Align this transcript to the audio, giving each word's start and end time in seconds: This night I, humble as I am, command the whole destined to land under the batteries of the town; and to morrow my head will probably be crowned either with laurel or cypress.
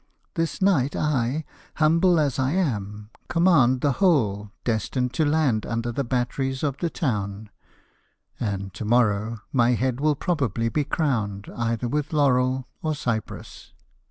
This 0.33 0.63
night 0.63 0.95
I, 0.95 1.45
humble 1.75 2.19
as 2.19 2.39
I 2.39 2.53
am, 2.53 3.11
command 3.27 3.81
the 3.81 3.91
whole 4.01 4.49
destined 4.63 5.13
to 5.13 5.25
land 5.25 5.63
under 5.63 5.91
the 5.91 6.03
batteries 6.03 6.63
of 6.63 6.77
the 6.79 6.89
town; 6.89 7.51
and 8.39 8.73
to 8.73 8.83
morrow 8.83 9.41
my 9.53 9.73
head 9.73 9.99
will 9.99 10.15
probably 10.15 10.69
be 10.69 10.85
crowned 10.85 11.51
either 11.55 11.87
with 11.87 12.13
laurel 12.13 12.67
or 12.81 12.95
cypress. 12.95 13.73